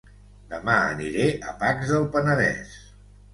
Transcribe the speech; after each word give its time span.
Dema 0.53 0.77
aniré 0.93 1.27
a 1.51 1.53
Pacs 1.59 1.93
del 1.93 2.09
Penedès 2.17 2.75